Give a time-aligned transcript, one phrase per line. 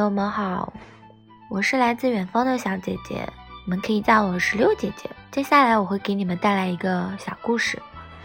[0.00, 0.72] 朋友们好，
[1.50, 3.16] 我是来自远方的小姐姐，
[3.66, 5.10] 你们可以叫我石榴姐姐。
[5.30, 7.78] 接下来我会给你们带来一个小故事，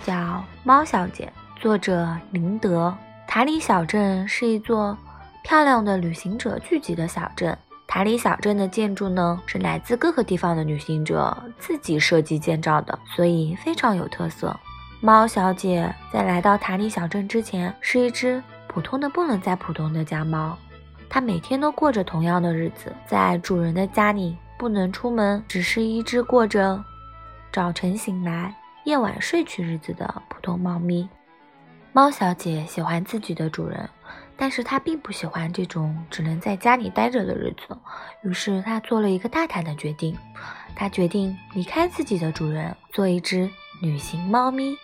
[0.06, 0.14] 叫
[0.64, 1.30] 《猫小姐》，
[1.62, 2.96] 作者林德。
[3.28, 4.98] 塔里小镇是一座
[5.44, 7.58] 漂亮的旅行者聚集的小镇。
[7.86, 14.58] 塔里小镇的建筑呢，是来自各个地方的旅行者自己设计建造的，所以非常有特色。
[15.02, 20.58] 猫小姐在来到塔里小镇之前，是一只普通的不能再普通的家猫。
[21.16, 26.84] 它每天都过着同样的日子，在主人的家里不能出门，只是一只过着
[27.54, 31.08] 早晨醒来、夜晚睡去日子的普通猫咪。
[31.94, 33.90] 猫小姐喜欢自己的主人，
[34.36, 37.78] 但是她并不喜欢这种只能在家里待着的日子。
[38.22, 40.18] 于是她做了一个大胆的决定，
[40.76, 43.50] 她决定离开自己的主人，做一只
[43.82, 44.76] 旅行猫咪。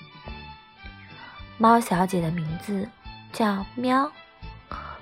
[1.58, 2.88] 猫小姐的名字
[3.34, 4.10] 叫喵。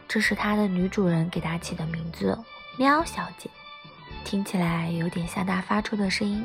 [0.10, 2.36] 这是它的女主人给它起的名字，
[2.78, 3.48] 喵小姐，
[4.26, 6.44] 听起来有点像它发出的声音，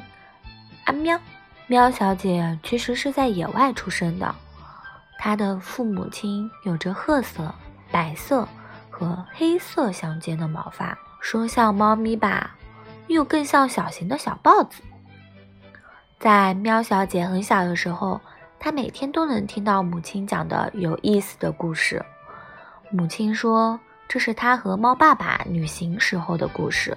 [0.84, 1.18] 啊喵。
[1.66, 4.34] 喵小姐其实是在野外出生的，
[5.18, 7.54] 她的父母亲有着褐色、
[7.90, 8.46] 白色
[8.90, 12.54] 和黑色相间的毛发，说像猫咪吧，
[13.06, 14.82] 又更像小型的小豹子。
[16.20, 18.20] 在喵小姐很小的时候，
[18.58, 22.04] 她每天都能听到母亲讲的有意思的故事。
[22.96, 26.96] 母亲说：“这是她和猫爸爸旅行时候的故事。”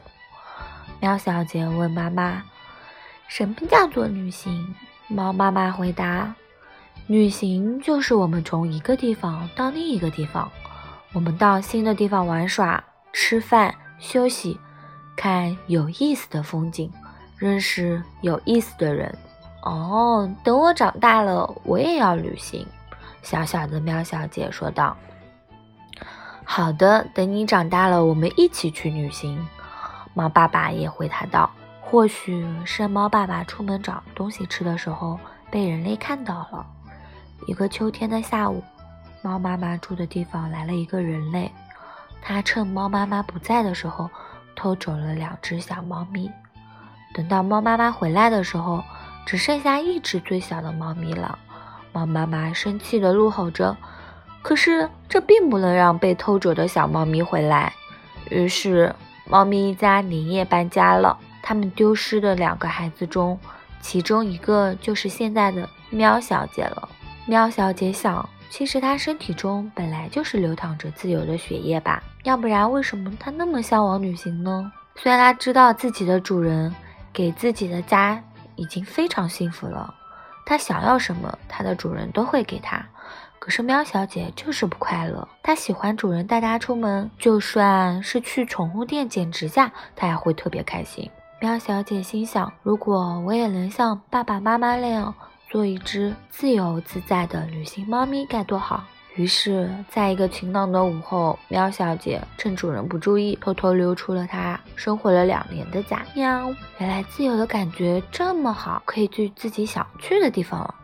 [1.02, 2.44] 喵小姐问妈妈
[3.28, 4.75] ：“什么叫做旅行？”
[5.09, 6.36] 猫妈妈回答
[7.08, 10.48] ：“旅行就是我们从一个地方到另一个地方，
[11.14, 14.56] 我们到新的地方玩耍、吃饭、休息，
[15.16, 16.94] 看有意思的风景，
[17.40, 19.12] 认识有意思的人。”
[19.66, 22.64] 哦，等我长大了，我也要旅行。”
[23.23, 24.95] 小小的喵小姐说道。
[26.50, 29.46] 好的，等你长大了，我们一起去旅行。
[30.13, 35.19] 猫爸爸也回答道：“或许是猫爸爸出门找东西吃的时候
[35.52, 36.66] 被人类看到了。”
[37.47, 38.63] 一个秋天的下午，
[39.22, 41.52] 猫妈妈住的地方来了一个人类，
[42.22, 44.09] 他趁猫妈妈不在的时候
[44.56, 46.31] 偷走了两只小猫咪。
[47.13, 48.84] 等到猫妈妈回来的时候，
[49.25, 51.38] 只剩下一只最小的猫咪了。
[51.91, 53.75] 猫妈妈生气地怒吼着。
[54.47, 57.74] 可是这并不能让被偷走的小猫咪回来，
[58.30, 61.18] 于是猫咪一家连夜搬家了。
[61.44, 63.38] 他们丢失的两个孩子中，
[63.81, 66.88] 其中一个就是现在的喵小姐了。
[67.25, 74.72] 喵小姐想，其实她身体中本来就是流淌着自由的血液吧，要不然为什么她那么向往旅行呢？
[74.96, 76.74] 虽然她知道自己的主人
[77.12, 78.24] 给自己的家
[78.56, 79.94] 已经非常幸福了，
[80.46, 82.81] 她想要什么，她的主人都会给她。
[83.40, 91.09] 可是喵小姐就是不快乐，她喜欢主人带她出门，就算是去宠物店剪指甲，她也会特别开心。
[91.40, 95.14] 喵小姐心想：如果我也能像爸爸妈妈那样
[95.50, 98.84] 做一只自由自在的旅行猫咪，该多好！
[99.16, 106.06] 于是，在一个晴朗的午后，喵小姐趁主人不注意，偷偷溜出了她生活了两年的家。
[106.14, 110.75] 喵，原来自由的感觉这么好，可以去自己想去的地方了。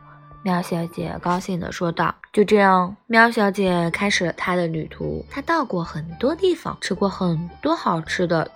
[0.44, 5.26] 喵小姐高兴地说道：“就这样，喵小姐开始了她的旅途。
[5.32, 8.52] 她到过很多地方，吃过很多好吃的，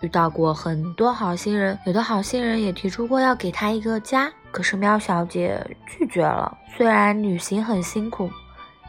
[0.00, 1.78] 遇到过很多好心人。
[1.84, 6.56] 有的好心人也提出过要给她一个家，可是喵小姐拒绝了。
[6.74, 8.30] 虽然旅行很辛苦，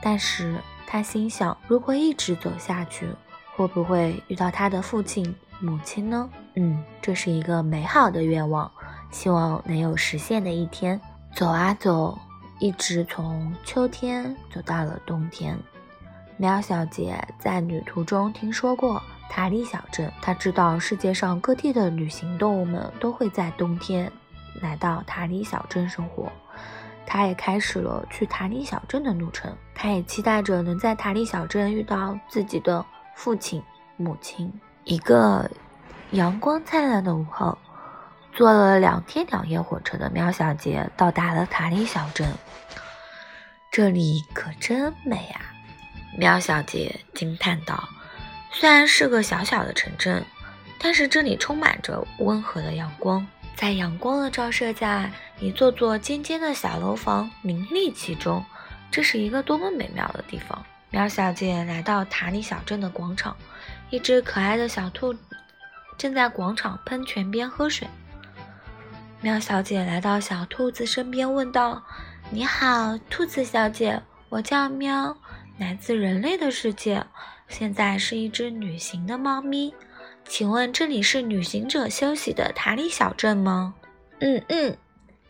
[0.01, 0.55] 但是
[0.87, 3.05] 她心想，如果一直走下去，
[3.57, 6.29] 会不会遇到她的父亲、母亲呢？
[6.55, 8.71] 嗯，这是一个美好的愿望，
[9.11, 11.01] 希望能有实现的一天。
[11.35, 12.17] 走啊走。”
[12.59, 15.57] 一直从秋天走到了冬天。
[16.35, 24.11] 喵小姐在旅途中听说过塔里小镇，她知道世界上各地的旅行动物们都会在冬天
[24.61, 26.31] 来到塔里小镇生活。
[27.05, 29.55] 她也开始了去塔里小镇的路程。
[29.73, 32.85] 她也期待着能在塔里小镇遇到自己的
[33.15, 33.63] 父亲、
[33.95, 34.51] 母亲。
[34.83, 35.49] 一个
[36.11, 37.57] 阳光灿烂的午后。
[38.39, 42.25] 坐了两天两夜火车的喵小姐到达了塔里小镇，
[43.69, 45.41] 这里可真美啊！
[46.17, 47.89] 喵小姐惊叹道
[48.49, 50.23] ：“虽然是个小小的城镇，
[50.79, 53.27] 但是这里充满着温和的阳光，
[53.57, 55.11] 在阳光的照射下，
[55.41, 58.41] 一座座尖尖的小楼房林立其中，
[58.89, 63.35] 这是一个多么美妙的地方！”喵小姐来到塔里小镇的广场，
[63.89, 65.13] 一只可爱的小兔
[65.97, 67.85] 正在广场喷泉边喝水。
[69.21, 71.83] 喵小姐来到小兔子身边，问道
[72.31, 75.17] ：“你好，兔子小姐，我叫喵，
[75.57, 77.05] 来自人类的世界，
[77.49, 79.73] 现在是一只旅行的猫咪。
[80.25, 83.73] 请问这里是旅行者休息的塔里小镇吗？
[84.19, 84.77] 嗯嗯。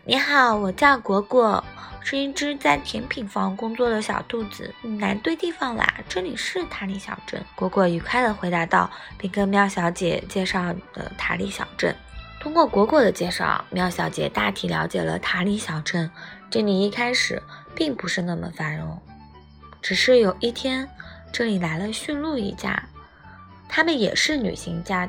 [0.06, 1.64] 你好，我叫果果，
[2.04, 4.72] 是一只在甜品房工作的小兔子。
[4.84, 7.44] 你来对地方啦，这里是塔里小镇。
[7.56, 8.88] 果果愉快地回答道，
[9.18, 10.62] 并跟喵小姐介绍
[10.94, 11.96] 了塔里小镇。
[12.40, 16.10] 通过果果的介绍，喵小姐大体了解了塔里小镇。
[16.50, 17.42] 这里一开始
[17.76, 19.00] 并不是那么繁荣，
[19.82, 20.90] 只是有一天，
[21.32, 22.82] 这里来了驯鹿一家，
[23.68, 25.08] 他们也是旅行家，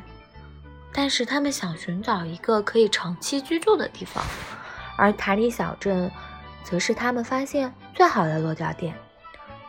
[0.93, 4.23] 但是他们想寻找一个可以长期居住的地方。
[4.97, 6.11] 而塔里小镇，
[6.63, 8.93] 则是他们发现最好的落脚点。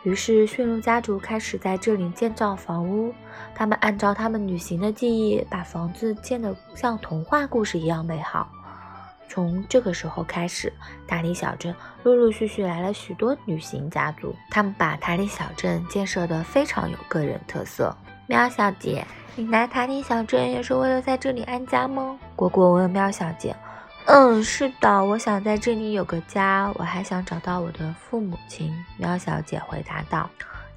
[0.03, 3.13] 于是，驯鹿家族开始在这里建造房屋。
[3.55, 8.49] 他们按照他们旅行的记忆，把房子建得像童话故事一样美好。
[9.29, 10.71] 从这个时候开始，
[11.07, 11.73] 塔里小镇
[12.03, 14.35] 陆陆续续来了许多旅行家族。
[14.51, 17.95] 他们把塔里小镇建设得非常有个人特色。
[18.27, 19.05] 喵小姐，
[19.35, 22.19] 你来塔里小镇也是为了在这里安家吗？
[22.35, 23.55] 果果问喵小姐。
[24.05, 28.73] 嗯，是的，我想在这里有个家，我还想找到我的父母亲。
[28.97, 30.29] 喵小姐回答道：“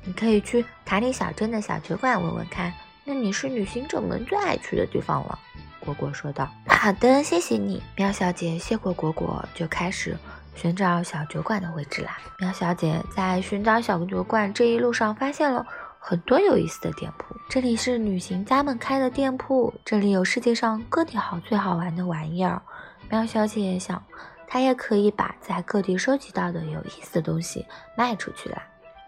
[0.04, 2.72] 你可以去塔里小镇的小酒馆问问看，
[3.04, 5.38] 那里是旅行者们最爱去的地方了。”
[5.80, 10.16] 果果说道：“好的，谢谢你。”喵小姐谢过果果，就开始
[10.54, 12.18] 寻找小酒馆的位置啦。
[12.38, 15.66] 喵小姐在寻找小酒馆这一路上，发现了
[15.98, 17.34] 很多有意思的店铺。
[17.48, 22.62] 这里是旅行家们开的店铺，这里有世界上各地好最好玩的玩意儿。
[23.10, 24.02] 喵小姐也想，
[24.46, 27.66] 她也可以把在各地收集到的有意思的东西
[27.96, 28.62] 卖出去啦。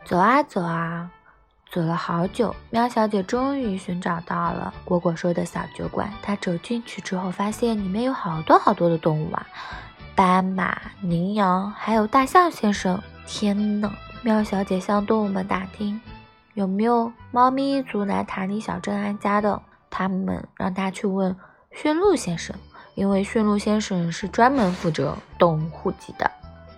[0.04, 1.10] 走啊走啊，
[1.70, 6.12] 走了好久，喵小姐终于寻找到了果果说的小酒馆。
[6.22, 9.46] 她走进去之后，发现里面有好多好多的动物啊，
[10.14, 13.00] 斑马、羚羊，还有大象先生。
[13.26, 13.92] 天呐！
[14.22, 16.00] 喵小姐向动物们打听，
[16.54, 19.60] 有没有猫咪一族来塔里小镇安家的。
[19.90, 21.36] 他们让她去问
[21.70, 22.56] 驯鹿先生。
[22.98, 26.28] 因为驯鹿先生是专门负责动物户籍的，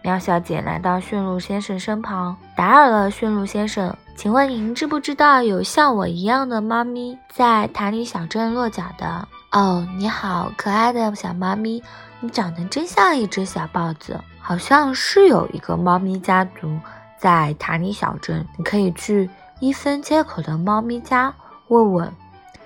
[0.03, 3.97] 喵小姐来到驯鹿先生身旁，打扰了驯鹿先生。
[4.15, 9.27] 请问您知不知道有像我一样的猫咪在塔里小镇落脚的？
[9.53, 11.83] 哦，你好，可爱的小猫咪，
[12.21, 14.21] 你长得真像一只小豹子。
[14.39, 16.79] 好像是有一个猫咪家族
[17.19, 21.33] 在塔里小镇，你可以去一分街口的猫咪家
[21.69, 22.13] 问问。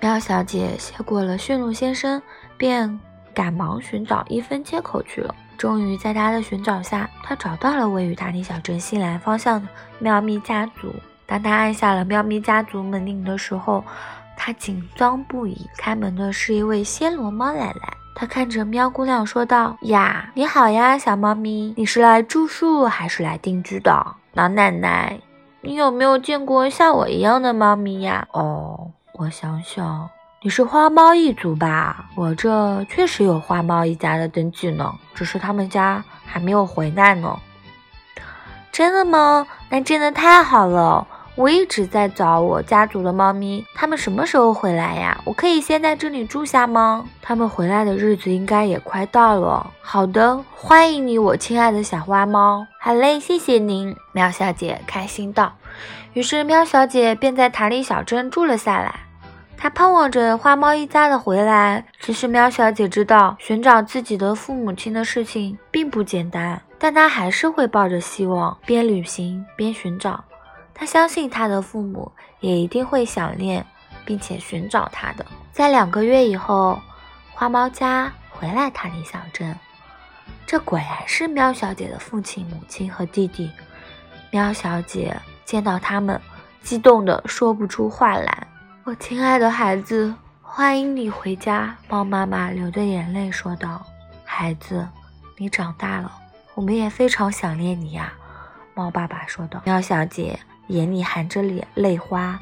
[0.01, 2.21] 喵小姐谢过了驯鹿先生，
[2.57, 2.99] 便。
[3.35, 5.35] 赶忙寻找一分街口去了。
[5.57, 9.67] 终于在他的寻找下，他找到了位于塔里小镇西南方向的
[9.99, 10.93] 喵咪家族。
[11.27, 13.83] 当他按下了喵咪家族门铃的时候，
[14.37, 15.69] 他紧张不已。
[15.77, 17.93] 开门的是一位暹罗猫奶奶。
[18.17, 24.15] 他看着喵姑娘说道：“呀，你好呀，小猫咪，你是来住宿还是来定居的？
[24.33, 25.19] 老奶奶，
[25.61, 30.09] 你有没有见过像我一样的猫咪呀？”哦，我想想。
[30.45, 32.05] 你是花猫一族吧？
[32.13, 37.35] 我这确实有花猫一家的登记呢，只是他们家还没有回来呢。
[38.71, 39.47] 真的吗？
[39.71, 41.07] 那真的太好了！
[41.33, 45.19] 我一直在找我家族的猫咪，他们什么时候回来呀？
[45.25, 47.03] 我可以先在这里住下吗？
[47.23, 49.71] 他们回来的日子应该也快到了。
[49.81, 52.67] 好的，欢迎你，我亲爱的小花猫。
[52.79, 55.53] 好嘞，谢谢您，喵小姐开心道。
[56.13, 59.04] 于是喵小姐便在塔里小镇住了下来。
[59.57, 61.85] 他盼望着花猫一家的回来。
[61.99, 70.23] 只是，喵小姐知道寻找自己的父母亲的事情并不简单，但她还是会抱着希望，边旅行边寻找。
[70.73, 73.65] 她相信她的父母也一定会想念，
[74.05, 75.25] 并且寻找她的。
[75.51, 76.79] 在两个月以后，
[77.33, 79.57] 花猫家回来塔里小镇，
[80.45, 83.49] 这果然是喵小姐的父亲、母亲和弟弟。
[84.31, 86.19] 喵小姐见到他们，
[86.61, 88.45] 激动的说不出话来。
[88.85, 90.13] 我亲爱的孩子，
[90.43, 91.75] 欢迎你回家。
[91.89, 93.83] 猫妈妈流着眼泪说道
[94.23, 94.87] ：“孩子，
[95.37, 96.11] 你长大了，
[96.53, 98.13] 我们也非常想念你呀。”
[98.75, 99.59] 猫爸爸说道。
[99.65, 102.39] 喵小姐眼里含着泪泪花，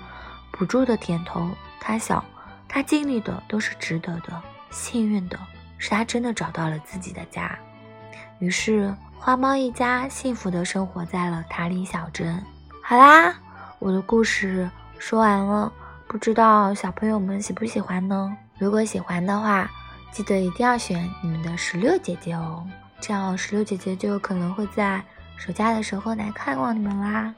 [0.51, 1.49] 不住的点头。
[1.79, 2.21] 她想，
[2.67, 5.39] 她经历的都是值得的，幸运的
[5.77, 7.57] 是她真的找到了自己的家。
[8.39, 12.43] 于是，花猫一家幸福的生活在了塔里小镇。
[12.83, 13.33] 好啦，
[13.79, 14.69] 我的故事
[14.99, 15.71] 说完了。
[16.07, 18.35] 不知道小朋友们喜不喜欢呢？
[18.59, 19.69] 如果喜欢的话，
[20.11, 22.65] 记得一定要选你们的石榴姐姐哦，
[23.01, 25.03] 这样石榴姐姐就有可能会在
[25.37, 27.33] 暑假的时候来看望你们啦。